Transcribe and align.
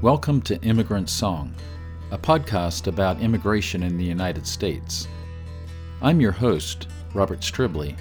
Welcome 0.00 0.42
to 0.42 0.62
Immigrant 0.62 1.10
Song, 1.10 1.52
a 2.12 2.18
podcast 2.18 2.86
about 2.86 3.20
immigration 3.20 3.82
in 3.82 3.98
the 3.98 4.04
United 4.04 4.46
States. 4.46 5.08
I'm 6.00 6.20
your 6.20 6.30
host, 6.30 6.86
Robert 7.14 7.40
Stribley. 7.40 7.98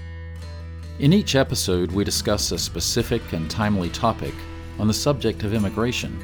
In 1.00 1.12
each 1.12 1.34
episode, 1.34 1.92
we 1.92 2.04
discuss 2.04 2.52
a 2.52 2.60
specific 2.60 3.34
and 3.34 3.50
timely 3.50 3.90
topic 3.90 4.36
on 4.78 4.86
the 4.86 4.94
subject 4.94 5.44
of 5.44 5.56
immigration. 5.56 6.20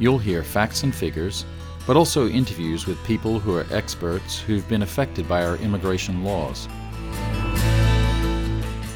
You'll 0.00 0.18
hear 0.18 0.42
facts 0.42 0.82
and 0.82 0.92
figures, 0.92 1.44
but 1.86 1.96
also 1.96 2.26
interviews 2.28 2.88
with 2.88 3.02
people 3.04 3.38
who 3.38 3.54
are 3.54 3.66
experts 3.70 4.40
who've 4.40 4.68
been 4.68 4.82
affected 4.82 5.28
by 5.28 5.46
our 5.46 5.58
immigration 5.58 6.24
laws. 6.24 6.66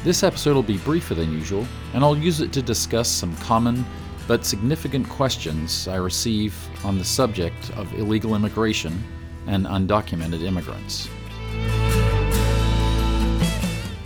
This 0.03 0.21
episode 0.21 0.55
will 0.55 0.63
be 0.63 0.79
briefer 0.79 1.15
than 1.15 1.31
usual, 1.31 1.65
and 1.93 2.03
I'll 2.03 2.17
use 2.17 2.41
it 2.41 2.51
to 2.51 2.61
discuss 2.61 3.07
some 3.07 3.37
common 3.37 3.85
but 4.27 4.45
significant 4.45 5.07
questions 5.09 5.87
I 5.87 5.95
receive 5.95 6.55
on 6.83 6.97
the 6.97 7.03
subject 7.03 7.71
of 7.77 7.93
illegal 7.93 8.35
immigration 8.35 9.03
and 9.47 9.65
undocumented 9.65 10.41
immigrants. 10.43 11.09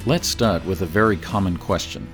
Let's 0.06 0.28
start 0.28 0.66
with 0.66 0.82
a 0.82 0.86
very 0.86 1.18
common 1.18 1.58
question. 1.58 2.08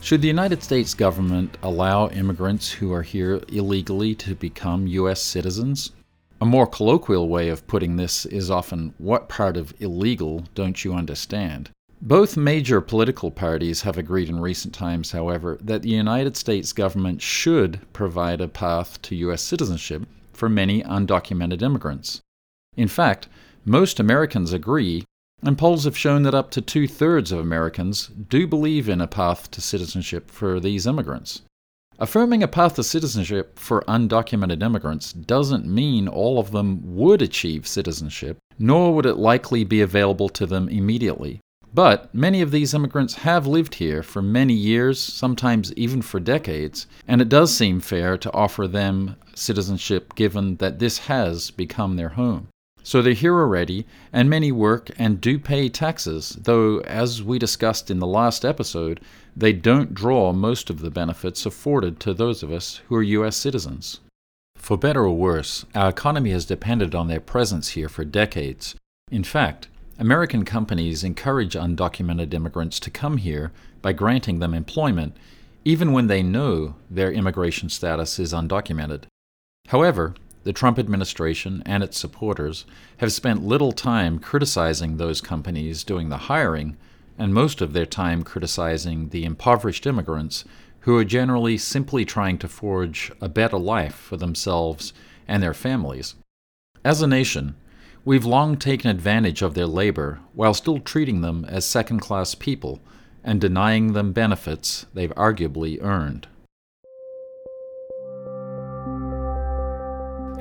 Should 0.00 0.22
the 0.22 0.28
United 0.28 0.62
States 0.62 0.94
government 0.94 1.58
allow 1.62 2.08
immigrants 2.08 2.70
who 2.70 2.92
are 2.92 3.02
here 3.02 3.42
illegally 3.48 4.14
to 4.14 4.34
become 4.34 4.86
U.S. 4.86 5.20
citizens? 5.20 5.92
A 6.40 6.46
more 6.46 6.66
colloquial 6.66 7.28
way 7.28 7.50
of 7.50 7.66
putting 7.66 7.96
this 7.96 8.24
is 8.24 8.50
often, 8.50 8.94
What 8.96 9.28
part 9.28 9.58
of 9.58 9.74
illegal 9.78 10.44
don't 10.54 10.82
you 10.84 10.94
understand? 10.94 11.70
Both 12.02 12.34
major 12.34 12.80
political 12.80 13.30
parties 13.30 13.82
have 13.82 13.98
agreed 13.98 14.30
in 14.30 14.40
recent 14.40 14.72
times, 14.72 15.12
however, 15.12 15.58
that 15.60 15.82
the 15.82 15.90
United 15.90 16.34
States 16.34 16.72
government 16.72 17.20
should 17.20 17.80
provide 17.92 18.40
a 18.40 18.48
path 18.48 19.02
to 19.02 19.14
U.S. 19.16 19.42
citizenship 19.42 20.06
for 20.32 20.48
many 20.48 20.82
undocumented 20.82 21.60
immigrants. 21.60 22.22
In 22.74 22.88
fact, 22.88 23.28
most 23.66 24.00
Americans 24.00 24.54
agree, 24.54 25.04
and 25.42 25.58
polls 25.58 25.84
have 25.84 25.96
shown 25.96 26.22
that 26.22 26.34
up 26.34 26.50
to 26.52 26.62
two 26.62 26.88
thirds 26.88 27.32
of 27.32 27.38
Americans 27.38 28.06
do 28.06 28.46
believe 28.46 28.88
in 28.88 29.02
a 29.02 29.06
path 29.06 29.50
to 29.50 29.60
citizenship 29.60 30.30
for 30.30 30.58
these 30.58 30.86
immigrants. 30.86 31.42
Affirming 31.98 32.42
a 32.42 32.48
path 32.48 32.76
to 32.76 32.82
citizenship 32.82 33.58
for 33.58 33.84
undocumented 33.86 34.62
immigrants 34.62 35.12
doesn't 35.12 35.66
mean 35.66 36.08
all 36.08 36.38
of 36.38 36.50
them 36.50 36.80
would 36.96 37.20
achieve 37.20 37.66
citizenship, 37.66 38.38
nor 38.58 38.94
would 38.94 39.04
it 39.04 39.16
likely 39.16 39.64
be 39.64 39.82
available 39.82 40.30
to 40.30 40.46
them 40.46 40.66
immediately. 40.70 41.40
But 41.72 42.12
many 42.12 42.40
of 42.40 42.50
these 42.50 42.74
immigrants 42.74 43.14
have 43.14 43.46
lived 43.46 43.76
here 43.76 44.02
for 44.02 44.20
many 44.20 44.54
years, 44.54 44.98
sometimes 44.98 45.72
even 45.74 46.02
for 46.02 46.18
decades, 46.18 46.86
and 47.06 47.20
it 47.20 47.28
does 47.28 47.54
seem 47.54 47.80
fair 47.80 48.18
to 48.18 48.32
offer 48.32 48.66
them 48.66 49.16
citizenship 49.34 50.14
given 50.16 50.56
that 50.56 50.80
this 50.80 50.98
has 50.98 51.50
become 51.50 51.96
their 51.96 52.10
home. 52.10 52.48
So 52.82 53.02
they're 53.02 53.12
here 53.12 53.38
already, 53.38 53.86
and 54.12 54.28
many 54.28 54.50
work 54.50 54.90
and 54.98 55.20
do 55.20 55.38
pay 55.38 55.68
taxes, 55.68 56.36
though, 56.42 56.80
as 56.80 57.22
we 57.22 57.38
discussed 57.38 57.90
in 57.90 57.98
the 57.98 58.06
last 58.06 58.44
episode, 58.44 59.00
they 59.36 59.52
don't 59.52 59.94
draw 59.94 60.32
most 60.32 60.70
of 60.70 60.80
the 60.80 60.90
benefits 60.90 61.46
afforded 61.46 62.00
to 62.00 62.14
those 62.14 62.42
of 62.42 62.50
us 62.50 62.80
who 62.88 62.96
are 62.96 63.02
U.S. 63.02 63.36
citizens. 63.36 64.00
For 64.56 64.76
better 64.76 65.04
or 65.04 65.16
worse, 65.16 65.64
our 65.74 65.90
economy 65.90 66.30
has 66.30 66.44
depended 66.44 66.94
on 66.94 67.08
their 67.08 67.20
presence 67.20 67.70
here 67.70 67.88
for 67.88 68.04
decades. 68.04 68.74
In 69.10 69.24
fact, 69.24 69.68
American 70.00 70.46
companies 70.46 71.04
encourage 71.04 71.52
undocumented 71.52 72.32
immigrants 72.32 72.80
to 72.80 72.90
come 72.90 73.18
here 73.18 73.52
by 73.82 73.92
granting 73.92 74.38
them 74.38 74.54
employment, 74.54 75.14
even 75.62 75.92
when 75.92 76.06
they 76.06 76.22
know 76.22 76.74
their 76.90 77.12
immigration 77.12 77.68
status 77.68 78.18
is 78.18 78.32
undocumented. 78.32 79.02
However, 79.68 80.14
the 80.42 80.54
Trump 80.54 80.78
administration 80.78 81.62
and 81.66 81.82
its 81.82 81.98
supporters 81.98 82.64
have 82.96 83.12
spent 83.12 83.44
little 83.44 83.72
time 83.72 84.18
criticizing 84.18 84.96
those 84.96 85.20
companies 85.20 85.84
doing 85.84 86.08
the 86.08 86.16
hiring, 86.16 86.78
and 87.18 87.34
most 87.34 87.60
of 87.60 87.74
their 87.74 87.84
time 87.84 88.22
criticizing 88.22 89.10
the 89.10 89.26
impoverished 89.26 89.86
immigrants 89.86 90.46
who 90.80 90.96
are 90.96 91.04
generally 91.04 91.58
simply 91.58 92.06
trying 92.06 92.38
to 92.38 92.48
forge 92.48 93.12
a 93.20 93.28
better 93.28 93.58
life 93.58 93.96
for 93.96 94.16
themselves 94.16 94.94
and 95.28 95.42
their 95.42 95.52
families. 95.52 96.14
As 96.82 97.02
a 97.02 97.06
nation, 97.06 97.54
We've 98.02 98.24
long 98.24 98.56
taken 98.56 98.90
advantage 98.90 99.42
of 99.42 99.52
their 99.52 99.66
labor 99.66 100.20
while 100.32 100.54
still 100.54 100.78
treating 100.78 101.20
them 101.20 101.44
as 101.44 101.66
second 101.66 102.00
class 102.00 102.34
people 102.34 102.80
and 103.22 103.38
denying 103.38 103.92
them 103.92 104.12
benefits 104.12 104.86
they've 104.94 105.14
arguably 105.16 105.82
earned. 105.82 106.26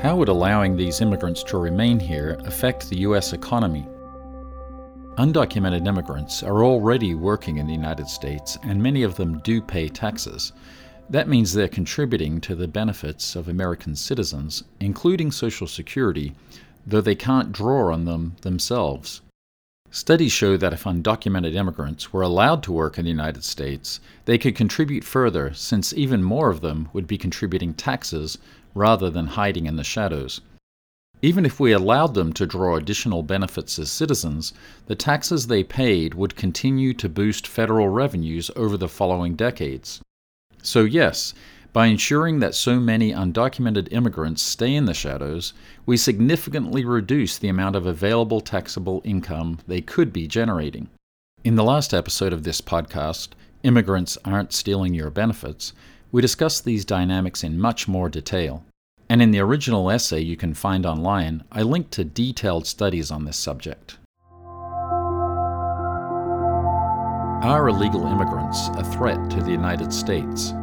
How 0.02 0.16
would 0.16 0.30
allowing 0.30 0.78
these 0.78 1.02
immigrants 1.02 1.44
to 1.44 1.58
remain 1.58 2.00
here 2.00 2.38
affect 2.46 2.90
the 2.90 3.00
U.S. 3.00 3.34
economy? 3.34 3.86
Undocumented 5.18 5.86
immigrants 5.86 6.42
are 6.42 6.64
already 6.64 7.14
working 7.14 7.58
in 7.58 7.68
the 7.68 7.74
United 7.74 8.08
States, 8.08 8.58
and 8.64 8.82
many 8.82 9.04
of 9.04 9.16
them 9.16 9.40
do 9.40 9.62
pay 9.62 9.90
taxes. 9.90 10.54
That 11.10 11.28
means 11.28 11.52
they're 11.52 11.68
contributing 11.68 12.40
to 12.42 12.56
the 12.56 12.70
benefits 12.70 13.36
of 13.36 13.50
American 13.50 13.98
citizens, 13.98 14.64
including 14.80 15.32
Social 15.32 15.68
Security, 15.68 16.34
though 16.86 17.02
they 17.02 17.16
can't 17.16 17.52
draw 17.52 17.94
on 17.94 18.06
them 18.06 18.36
themselves. 18.42 19.22
Studies 19.92 20.32
show 20.32 20.56
that 20.56 20.74
if 20.74 20.84
undocumented 20.84 21.56
immigrants 21.56 22.14
were 22.14 22.22
allowed 22.22 22.62
to 22.64 22.72
work 22.72 23.00
in 23.00 23.06
the 23.06 23.12
United 23.12 23.44
States, 23.44 24.00
they 24.26 24.38
could 24.38 24.56
contribute 24.56 25.04
further, 25.04 25.52
since 25.54 25.94
even 25.94 26.22
more 26.22 26.52
of 26.52 26.62
them 26.62 26.90
would 26.94 27.08
be 27.08 27.18
contributing 27.18 27.74
taxes 27.74 28.38
rather 28.76 29.10
than 29.10 29.26
hiding 29.26 29.66
in 29.66 29.78
the 29.78 29.84
shadows. 29.84 30.42
Even 31.22 31.46
if 31.46 31.60
we 31.60 31.72
allowed 31.72 32.14
them 32.14 32.32
to 32.34 32.46
draw 32.46 32.76
additional 32.76 33.24
benefits 33.24 33.78
as 33.80 33.92
citizens, 33.92 34.54
the 34.86 34.96
taxes 34.96 35.48
they 35.48 35.64
paid 35.64 36.14
would 36.14 36.36
continue 36.36 36.94
to 36.94 37.10
boost 37.10 37.48
federal 37.48 37.90
revenues 37.90 38.52
over 38.56 38.78
the 38.78 38.88
following 38.88 39.36
decades. 39.36 40.02
So, 40.62 40.84
yes, 40.84 41.34
by 41.72 41.86
ensuring 41.86 42.40
that 42.40 42.56
so 42.56 42.80
many 42.80 43.12
undocumented 43.12 43.92
immigrants 43.92 44.42
stay 44.42 44.74
in 44.74 44.86
the 44.86 44.94
shadows, 44.94 45.54
we 45.86 45.98
significantly 45.98 46.84
reduce 46.84 47.38
the 47.38 47.48
amount 47.48 47.76
of 47.76 47.86
available 47.86 48.42
taxable 48.42 49.02
income 49.06 49.60
they 49.68 49.82
could 49.82 50.12
be 50.12 50.28
generating. 50.28 50.90
In 51.44 51.56
the 51.56 51.64
last 51.64 51.94
episode 51.94 52.34
of 52.34 52.44
this 52.44 52.60
podcast, 52.60 53.30
Immigrants 53.64 54.18
Aren't 54.26 54.54
Stealing 54.54 54.94
Your 54.94 55.10
Benefits, 55.10 55.74
we 56.12 56.22
discussed 56.22 56.66
these 56.66 56.86
dynamics 56.86 57.44
in 57.44 57.60
much 57.60 57.88
more 57.88 58.10
detail. 58.10 58.64
And 59.08 59.22
in 59.22 59.32
the 59.32 59.40
original 59.40 59.92
essay 59.92 60.22
you 60.22 60.38
can 60.38 60.54
find 60.54 60.86
online, 60.86 61.44
I 61.52 61.62
linked 61.62 61.92
to 61.92 62.04
detailed 62.04 62.66
studies 62.66 63.12
on 63.12 63.26
this 63.26 63.38
subject. 63.38 63.98
Are 67.42 67.70
illegal 67.70 68.06
immigrants 68.06 68.70
a 68.70 68.84
threat 68.84 69.30
to 69.30 69.42
the 69.42 69.52
United 69.52 69.94
States? 69.94 70.54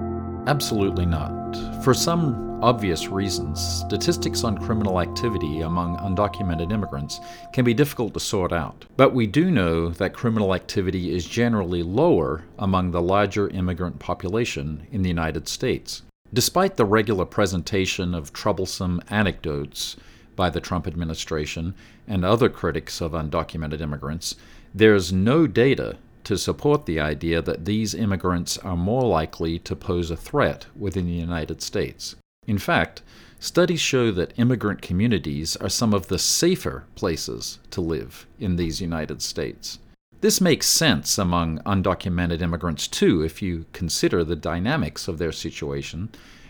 Absolutely 0.47 1.07
not. 1.07 1.57
For 1.83 1.93
some 1.93 2.63
obvious 2.63 3.09
reasons, 3.09 3.61
statistics 3.61 4.45
on 4.45 4.57
criminal 4.57 5.01
activity 5.01 5.63
among 5.63 5.99
undocumented 5.99 6.73
immigrants 6.73 7.21
can 7.53 7.65
be 7.65 7.75
difficult 7.75 8.15
to 8.15 8.21
sort 8.21 8.53
out. 8.53 8.85
But 8.97 9.13
we 9.13 9.27
do 9.27 9.51
know 9.51 9.89
that 9.91 10.15
criminal 10.15 10.55
activity 10.55 11.13
is 11.13 11.27
generally 11.27 11.83
lower 11.83 12.45
among 12.61 12.93
the 12.93 13.03
larger 13.03 13.49
immigrant 13.49 13.99
population 13.99 14.87
in 14.93 15.03
the 15.03 15.09
United 15.09 15.49
States. 15.49 16.03
Despite 16.33 16.77
the 16.77 16.85
regular 16.85 17.25
presentation 17.25 18.15
of 18.15 18.33
troublesome 18.33 19.01
anecdotes 19.11 19.97
by 20.37 20.51
the 20.51 20.61
Trump 20.61 20.87
administration 20.87 21.75
and 22.07 22.25
other 22.25 22.49
critics 22.49 23.01
of 23.01 23.13
undocumented 23.13 23.81
immigrants, 23.81 24.37
there's 24.73 25.13
no 25.13 25.47
data 25.47 25.97
to 26.27 26.37
support 26.37 26.87
the 26.87 26.99
idea 26.99 27.41
that 27.41 27.67
these 27.67 27.95
immigrants 27.95 28.59
are 28.59 28.77
more 28.77 29.05
likely 29.05 29.61
to 29.61 29.77
pose 29.77 30.11
a 30.11 30.17
threat 30.17 30.67
within 30.75 31.07
the 31.07 31.13
United 31.13 31.63
States. 31.63 32.17
In 32.49 32.59
fact, 32.59 33.03
studies 33.39 33.81
show 33.81 34.11
that 34.11 34.37
immigrant 34.37 34.83
communities 34.83 35.55
are 35.55 35.69
some 35.69 35.95
of 35.95 36.09
the 36.09 36.19
safer 36.19 36.85
places 36.97 37.61
to 37.71 37.81
live 37.81 38.27
in 38.41 38.57
these 38.57 38.81
United 38.81 39.23
States. 39.23 39.79
This 40.21 40.41
makes 40.41 40.67
sense 40.67 41.17
among 41.17 41.61
undocumented 41.61 42.43
immigrants 42.43 42.89
too 42.89 43.23
if 43.23 43.41
you 43.41 43.67
consider 43.73 44.25
the 44.25 44.35
dynamics 44.35 45.07
of 45.07 45.19
their 45.19 45.31
situation 45.31 46.09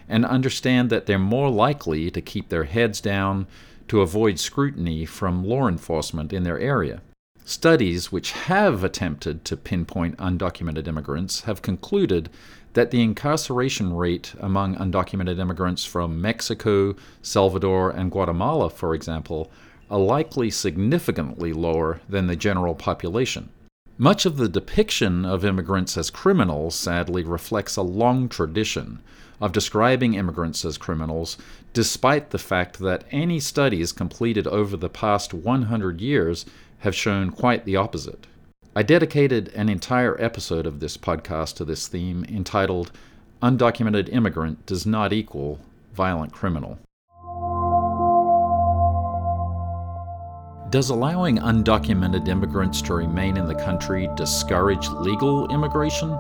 and 0.09 0.25
understand 0.25 0.89
that 0.89 1.05
they're 1.05 1.19
more 1.19 1.51
likely 1.51 2.11
to 2.11 2.23
keep 2.23 2.49
their 2.49 2.65
heads 2.65 2.99
down 2.99 3.47
to 3.89 4.01
avoid 4.01 4.39
scrutiny 4.39 5.05
from 5.05 5.45
law 5.45 5.69
enforcement 5.69 6.33
in 6.33 6.45
their 6.45 6.59
area. 6.59 7.03
Studies 7.49 8.11
which 8.11 8.33
have 8.33 8.83
attempted 8.83 9.45
to 9.45 9.57
pinpoint 9.57 10.17
undocumented 10.17 10.89
immigrants 10.89 11.43
have 11.43 11.63
concluded 11.63 12.29
that 12.73 12.91
the 12.91 13.01
incarceration 13.01 13.95
rate 13.95 14.35
among 14.41 14.75
undocumented 14.75 15.39
immigrants 15.39 15.85
from 15.85 16.21
Mexico, 16.21 16.97
Salvador, 17.23 17.91
and 17.91 18.11
Guatemala, 18.11 18.69
for 18.69 18.97
example, 18.97 19.49
are 19.89 20.01
likely 20.01 20.51
significantly 20.51 21.53
lower 21.53 22.01
than 22.09 22.27
the 22.27 22.35
general 22.35 22.75
population. 22.75 23.49
Much 23.97 24.27
of 24.27 24.39
the 24.39 24.49
depiction 24.49 25.25
of 25.25 25.45
immigrants 25.45 25.97
as 25.97 26.11
criminals 26.11 26.75
sadly 26.75 27.23
reflects 27.23 27.77
a 27.77 27.83
long 27.83 28.29
tradition 28.29 29.01
of 29.41 29.53
describing 29.53 30.15
immigrants 30.15 30.65
as 30.65 30.77
criminals, 30.77 31.39
despite 31.73 32.31
the 32.31 32.39
fact 32.39 32.79
that 32.81 33.05
any 33.11 33.39
studies 33.39 33.93
completed 33.93 34.47
over 34.49 34.77
the 34.77 34.89
past 34.89 35.33
100 35.33 36.01
years 36.01 36.45
have 36.81 36.95
shown 36.95 37.31
quite 37.31 37.65
the 37.65 37.77
opposite. 37.77 38.27
I 38.75 38.83
dedicated 38.83 39.49
an 39.55 39.69
entire 39.69 40.21
episode 40.21 40.67
of 40.67 40.81
this 40.81 40.97
podcast 40.97 41.57
to 41.57 41.65
this 41.65 41.89
theme 41.89 42.25
entitled 42.29 42.93
Undocumented 43.43 44.13
Immigrant 44.13 44.67
Does 44.67 44.85
Not 44.85 45.13
Equal 45.13 45.59
Violent 45.95 46.33
Criminal. 46.33 46.79
Does 50.71 50.91
allowing 50.91 51.39
undocumented 51.39 52.29
immigrants 52.29 52.83
to 52.83 52.95
remain 52.95 53.37
in 53.37 53.47
the 53.47 53.55
country 53.55 54.11
discourage 54.17 54.89
legal 54.89 55.49
immigration? 55.49 56.11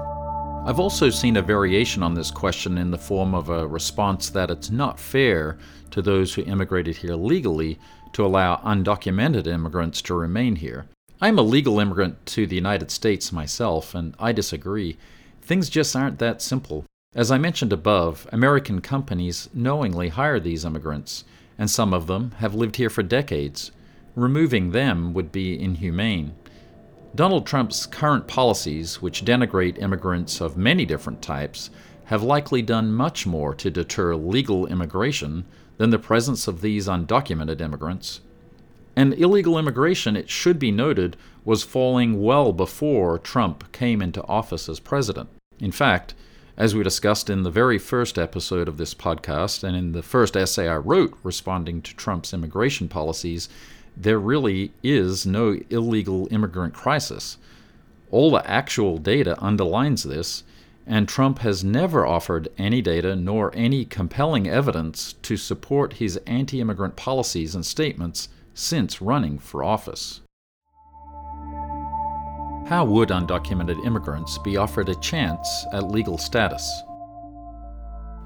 I've 0.66 0.80
also 0.80 1.10
seen 1.10 1.36
a 1.36 1.42
variation 1.42 2.02
on 2.02 2.14
this 2.14 2.30
question 2.30 2.78
in 2.78 2.90
the 2.90 2.98
form 2.98 3.34
of 3.34 3.50
a 3.50 3.66
response 3.66 4.30
that 4.30 4.50
it's 4.50 4.70
not 4.70 4.98
fair 4.98 5.58
to 5.90 6.00
those 6.00 6.32
who 6.32 6.42
immigrated 6.42 6.96
here 6.96 7.16
legally 7.16 7.78
to 8.16 8.24
allow 8.24 8.56
undocumented 8.64 9.46
immigrants 9.46 10.00
to 10.00 10.14
remain 10.14 10.56
here. 10.56 10.86
I'm 11.20 11.38
a 11.38 11.42
legal 11.42 11.78
immigrant 11.78 12.24
to 12.28 12.46
the 12.46 12.54
United 12.54 12.90
States 12.90 13.30
myself, 13.30 13.94
and 13.94 14.14
I 14.18 14.32
disagree. 14.32 14.96
Things 15.42 15.68
just 15.68 15.94
aren't 15.94 16.18
that 16.18 16.40
simple. 16.40 16.86
As 17.14 17.30
I 17.30 17.36
mentioned 17.36 17.74
above, 17.74 18.26
American 18.32 18.80
companies 18.80 19.50
knowingly 19.52 20.08
hire 20.08 20.40
these 20.40 20.64
immigrants, 20.64 21.24
and 21.58 21.70
some 21.70 21.92
of 21.92 22.06
them 22.06 22.30
have 22.38 22.54
lived 22.54 22.76
here 22.76 22.88
for 22.88 23.02
decades. 23.02 23.70
Removing 24.14 24.70
them 24.70 25.12
would 25.12 25.30
be 25.30 25.60
inhumane. 25.60 26.34
Donald 27.14 27.46
Trump's 27.46 27.84
current 27.84 28.26
policies, 28.26 29.02
which 29.02 29.26
denigrate 29.26 29.76
immigrants 29.76 30.40
of 30.40 30.56
many 30.56 30.86
different 30.86 31.20
types, 31.20 31.68
have 32.06 32.22
likely 32.22 32.62
done 32.62 32.94
much 32.94 33.26
more 33.26 33.54
to 33.56 33.70
deter 33.70 34.16
legal 34.16 34.64
immigration 34.68 35.44
than 35.76 35.90
the 35.90 35.98
presence 35.98 36.48
of 36.48 36.60
these 36.60 36.88
undocumented 36.88 37.60
immigrants. 37.60 38.20
And 38.94 39.12
illegal 39.14 39.58
immigration, 39.58 40.16
it 40.16 40.30
should 40.30 40.58
be 40.58 40.70
noted, 40.70 41.16
was 41.44 41.62
falling 41.62 42.22
well 42.22 42.52
before 42.52 43.18
Trump 43.18 43.70
came 43.72 44.00
into 44.00 44.24
office 44.24 44.68
as 44.68 44.80
president. 44.80 45.28
In 45.60 45.70
fact, 45.72 46.14
as 46.56 46.74
we 46.74 46.82
discussed 46.82 47.28
in 47.28 47.42
the 47.42 47.50
very 47.50 47.78
first 47.78 48.18
episode 48.18 48.66
of 48.66 48.78
this 48.78 48.94
podcast 48.94 49.62
and 49.62 49.76
in 49.76 49.92
the 49.92 50.02
first 50.02 50.36
essay 50.36 50.68
I 50.68 50.76
wrote 50.76 51.16
responding 51.22 51.82
to 51.82 51.94
Trump's 51.94 52.32
immigration 52.32 52.88
policies, 52.88 53.50
there 53.94 54.18
really 54.18 54.72
is 54.82 55.26
no 55.26 55.58
illegal 55.68 56.28
immigrant 56.30 56.72
crisis. 56.72 57.36
All 58.10 58.30
the 58.30 58.48
actual 58.50 58.96
data 58.96 59.36
underlines 59.42 60.04
this, 60.04 60.44
and 60.86 61.08
Trump 61.08 61.40
has 61.40 61.64
never 61.64 62.06
offered 62.06 62.48
any 62.56 62.80
data 62.80 63.16
nor 63.16 63.52
any 63.54 63.84
compelling 63.84 64.46
evidence 64.48 65.14
to 65.14 65.36
support 65.36 65.94
his 65.94 66.16
anti 66.26 66.60
immigrant 66.60 66.96
policies 66.96 67.54
and 67.54 67.66
statements 67.66 68.28
since 68.54 69.02
running 69.02 69.38
for 69.38 69.64
office. 69.64 70.20
How 72.68 72.84
would 72.84 73.10
undocumented 73.10 73.84
immigrants 73.84 74.38
be 74.38 74.56
offered 74.56 74.88
a 74.88 74.94
chance 74.96 75.66
at 75.72 75.90
legal 75.90 76.18
status? 76.18 76.82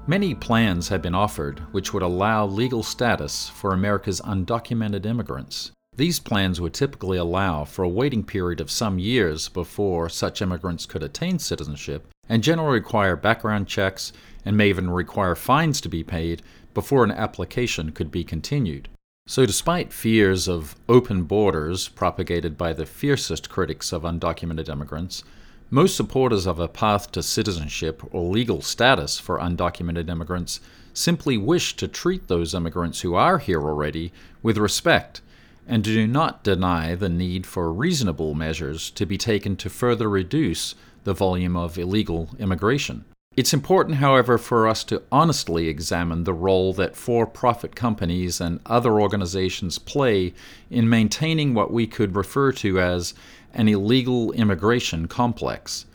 Many 0.07 0.33
plans 0.33 0.87
have 0.89 1.01
been 1.03 1.13
offered 1.13 1.59
which 1.71 1.93
would 1.93 2.01
allow 2.01 2.47
legal 2.47 2.81
status 2.81 3.49
for 3.49 3.71
America's 3.71 4.19
undocumented 4.21 5.05
immigrants. 5.05 5.71
These 5.95 6.19
plans 6.19 6.59
would 6.59 6.73
typically 6.73 7.17
allow 7.17 7.65
for 7.65 7.83
a 7.83 7.89
waiting 7.89 8.23
period 8.23 8.61
of 8.61 8.71
some 8.71 8.97
years 8.97 9.47
before 9.49 10.09
such 10.09 10.41
immigrants 10.41 10.85
could 10.87 11.03
attain 11.03 11.37
citizenship, 11.37 12.07
and 12.31 12.45
generally 12.45 12.79
require 12.79 13.17
background 13.17 13.67
checks 13.67 14.13
and 14.45 14.55
may 14.55 14.69
even 14.69 14.89
require 14.89 15.35
fines 15.35 15.81
to 15.81 15.89
be 15.89 16.01
paid 16.01 16.41
before 16.73 17.03
an 17.03 17.11
application 17.11 17.91
could 17.91 18.09
be 18.09 18.23
continued. 18.23 18.87
So, 19.27 19.45
despite 19.45 19.91
fears 19.91 20.47
of 20.47 20.77
open 20.87 21.23
borders 21.23 21.89
propagated 21.89 22.57
by 22.57 22.71
the 22.71 22.85
fiercest 22.85 23.49
critics 23.49 23.91
of 23.91 24.03
undocumented 24.03 24.69
immigrants, 24.69 25.25
most 25.69 25.97
supporters 25.97 26.47
of 26.47 26.57
a 26.57 26.69
path 26.69 27.11
to 27.11 27.21
citizenship 27.21 28.01
or 28.13 28.31
legal 28.31 28.61
status 28.61 29.19
for 29.19 29.37
undocumented 29.37 30.09
immigrants 30.09 30.61
simply 30.93 31.37
wish 31.37 31.75
to 31.75 31.87
treat 31.89 32.29
those 32.29 32.55
immigrants 32.55 33.01
who 33.01 33.13
are 33.13 33.39
here 33.39 33.61
already 33.61 34.13
with 34.41 34.57
respect 34.57 35.21
and 35.67 35.83
do 35.83 36.07
not 36.07 36.45
deny 36.45 36.95
the 36.95 37.09
need 37.09 37.45
for 37.45 37.73
reasonable 37.73 38.33
measures 38.33 38.89
to 38.91 39.05
be 39.05 39.17
taken 39.17 39.57
to 39.57 39.69
further 39.69 40.09
reduce 40.09 40.75
the 41.03 41.13
volume 41.13 41.55
of 41.57 41.77
illegal 41.77 42.29
immigration. 42.39 43.05
It's 43.37 43.53
important, 43.53 43.97
however, 43.97 44.37
for 44.37 44.67
us 44.67 44.83
to 44.85 45.03
honestly 45.09 45.69
examine 45.69 46.25
the 46.25 46.33
role 46.33 46.73
that 46.73 46.97
for 46.97 47.25
profit 47.25 47.77
companies 47.77 48.41
and 48.41 48.59
other 48.65 48.99
organizations 48.99 49.79
play 49.79 50.33
in 50.69 50.89
maintaining 50.89 51.53
what 51.53 51.71
we 51.71 51.87
could 51.87 52.15
refer 52.15 52.51
to 52.53 52.81
as 52.81 53.13
an 53.53 53.69
illegal 53.69 54.33
immigration 54.33 55.07
complex. 55.07 55.85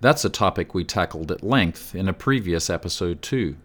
That's 0.00 0.24
a 0.24 0.30
topic 0.30 0.74
we 0.74 0.84
tackled 0.84 1.32
at 1.32 1.42
length 1.42 1.92
in 1.92 2.08
a 2.08 2.12
previous 2.12 2.70
episode, 2.70 3.20
too. 3.20 3.56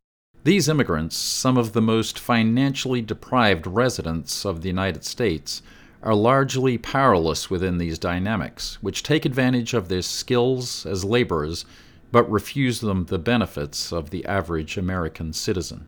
These 0.44 0.68
immigrants, 0.68 1.16
some 1.16 1.58
of 1.58 1.74
the 1.74 1.82
most 1.82 2.18
financially 2.18 3.04
deprived 3.04 3.68
residents 3.68 4.44
of 4.44 4.64
the 4.64 4.70
United 4.70 5.04
States, 5.06 5.62
are 6.04 6.16
largely 6.16 6.78
powerless 6.78 7.50
within 7.50 7.78
these 7.78 8.00
dynamics, 8.00 8.78
which 8.82 9.04
take 9.04 9.26
advantage 9.26 9.74
of 9.74 9.88
their 9.88 10.02
skills 10.02 10.86
as 10.86 11.06
laborers 11.06 11.66
but 12.12 12.30
refuse 12.30 12.82
them 12.82 13.06
the 13.06 13.20
benefits 13.20 13.94
of 13.94 14.10
the 14.10 14.26
average 14.26 14.78
American 14.78 15.32
citizen. 15.34 15.86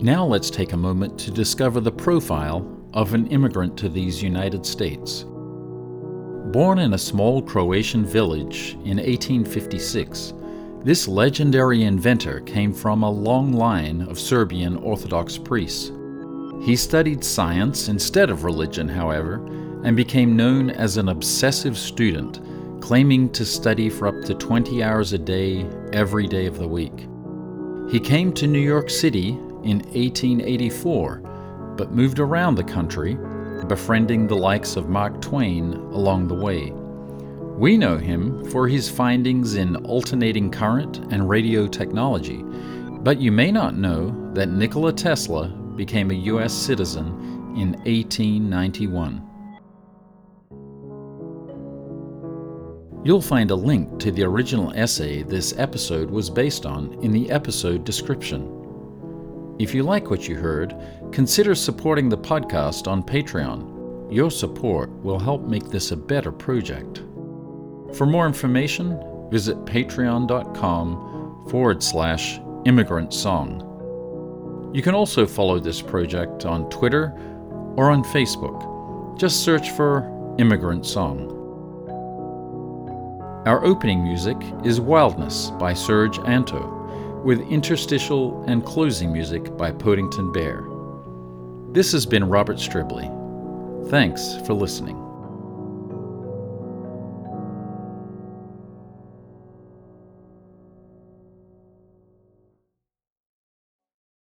Now 0.00 0.24
let's 0.24 0.50
take 0.50 0.72
a 0.72 0.76
moment 0.76 1.18
to 1.20 1.30
discover 1.30 1.80
the 1.80 1.92
profile 1.92 2.66
of 2.94 3.14
an 3.14 3.26
immigrant 3.28 3.76
to 3.78 3.88
these 3.88 4.22
United 4.22 4.64
States. 4.64 5.24
Born 6.52 6.78
in 6.78 6.94
a 6.94 6.98
small 6.98 7.42
Croatian 7.42 8.04
village 8.06 8.72
in 8.84 8.96
1856, 8.96 10.34
this 10.84 11.08
legendary 11.08 11.82
inventor 11.82 12.40
came 12.40 12.72
from 12.72 13.02
a 13.02 13.10
long 13.10 13.52
line 13.52 14.02
of 14.02 14.18
Serbian 14.18 14.76
Orthodox 14.76 15.36
priests. 15.36 15.90
He 16.60 16.76
studied 16.76 17.24
science 17.24 17.88
instead 17.88 18.30
of 18.30 18.44
religion, 18.44 18.88
however, 18.88 19.44
and 19.84 19.96
became 19.96 20.36
known 20.36 20.70
as 20.70 20.96
an 20.96 21.08
obsessive 21.08 21.78
student, 21.78 22.40
claiming 22.80 23.30
to 23.30 23.44
study 23.44 23.88
for 23.88 24.08
up 24.08 24.22
to 24.24 24.34
20 24.34 24.82
hours 24.82 25.12
a 25.12 25.18
day 25.18 25.66
every 25.92 26.26
day 26.26 26.46
of 26.46 26.58
the 26.58 26.68
week. 26.68 27.06
He 27.90 28.00
came 28.00 28.32
to 28.34 28.46
New 28.46 28.60
York 28.60 28.90
City 28.90 29.28
in 29.64 29.78
1884 29.94 31.22
but 31.78 31.92
moved 31.92 32.18
around 32.18 32.56
the 32.56 32.64
country, 32.64 33.16
befriending 33.68 34.26
the 34.26 34.36
likes 34.36 34.76
of 34.76 34.88
Mark 34.88 35.22
Twain 35.22 35.74
along 35.74 36.26
the 36.26 36.34
way. 36.34 36.72
We 37.56 37.76
know 37.76 37.96
him 37.96 38.44
for 38.50 38.68
his 38.68 38.90
findings 38.90 39.54
in 39.54 39.76
alternating 39.86 40.50
current 40.50 40.98
and 41.12 41.28
radio 41.28 41.66
technology, 41.66 42.42
but 43.00 43.20
you 43.20 43.32
may 43.32 43.50
not 43.50 43.76
know 43.76 44.14
that 44.34 44.48
Nikola 44.48 44.92
Tesla 44.92 45.54
became 45.78 46.10
a 46.10 46.14
U.S. 46.14 46.52
citizen 46.52 47.06
in 47.56 47.72
1891. 47.84 49.24
You'll 53.04 53.22
find 53.22 53.50
a 53.50 53.54
link 53.54 53.98
to 54.00 54.10
the 54.10 54.24
original 54.24 54.72
essay 54.74 55.22
this 55.22 55.54
episode 55.56 56.10
was 56.10 56.28
based 56.28 56.66
on 56.66 56.92
in 57.02 57.12
the 57.12 57.30
episode 57.30 57.84
description. 57.84 58.54
If 59.58 59.72
you 59.72 59.84
like 59.84 60.10
what 60.10 60.28
you 60.28 60.34
heard, 60.36 60.74
consider 61.12 61.54
supporting 61.54 62.08
the 62.08 62.18
podcast 62.18 62.88
on 62.88 63.02
Patreon. 63.02 64.12
Your 64.12 64.30
support 64.30 64.90
will 65.02 65.18
help 65.18 65.42
make 65.42 65.70
this 65.70 65.92
a 65.92 65.96
better 65.96 66.32
project. 66.32 66.98
For 67.94 68.04
more 68.04 68.26
information, 68.26 69.00
visit 69.30 69.64
patreon.com 69.64 71.46
forward 71.48 71.82
slash 71.82 72.40
immigrant 72.66 73.14
song. 73.14 73.67
You 74.78 74.82
can 74.82 74.94
also 74.94 75.26
follow 75.26 75.58
this 75.58 75.82
project 75.82 76.46
on 76.46 76.70
Twitter 76.70 77.12
or 77.74 77.90
on 77.90 78.04
Facebook. 78.04 79.18
Just 79.18 79.42
search 79.42 79.72
for 79.72 80.04
Immigrant 80.38 80.86
Song. 80.86 81.34
Our 83.44 83.64
opening 83.64 84.04
music 84.04 84.36
is 84.64 84.80
Wildness 84.80 85.50
by 85.58 85.74
Serge 85.74 86.20
Anto 86.20 86.64
with 87.24 87.40
interstitial 87.50 88.44
and 88.44 88.64
closing 88.64 89.12
music 89.12 89.56
by 89.56 89.72
Podington 89.72 90.30
Bear. 90.30 90.64
This 91.72 91.90
has 91.90 92.06
been 92.06 92.28
Robert 92.28 92.58
Stribley. 92.58 93.10
Thanks 93.90 94.36
for 94.46 94.54
listening. 94.54 95.07